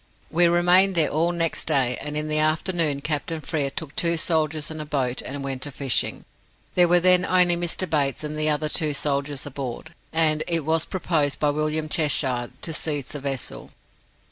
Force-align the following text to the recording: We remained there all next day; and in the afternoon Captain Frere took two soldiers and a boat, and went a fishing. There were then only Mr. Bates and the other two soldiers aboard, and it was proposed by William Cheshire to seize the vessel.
We 0.31 0.47
remained 0.47 0.95
there 0.95 1.09
all 1.11 1.31
next 1.31 1.65
day; 1.65 1.95
and 2.01 2.17
in 2.17 2.27
the 2.27 2.39
afternoon 2.39 3.01
Captain 3.01 3.39
Frere 3.39 3.69
took 3.69 3.95
two 3.95 4.17
soldiers 4.17 4.71
and 4.71 4.81
a 4.81 4.85
boat, 4.87 5.21
and 5.21 5.43
went 5.43 5.67
a 5.67 5.71
fishing. 5.71 6.25
There 6.73 6.87
were 6.87 6.99
then 6.99 7.23
only 7.23 7.55
Mr. 7.55 7.87
Bates 7.87 8.23
and 8.23 8.35
the 8.35 8.49
other 8.49 8.67
two 8.67 8.95
soldiers 8.95 9.45
aboard, 9.45 9.93
and 10.11 10.43
it 10.47 10.65
was 10.65 10.85
proposed 10.85 11.37
by 11.39 11.51
William 11.51 11.87
Cheshire 11.87 12.49
to 12.63 12.73
seize 12.73 13.09
the 13.09 13.19
vessel. 13.19 13.69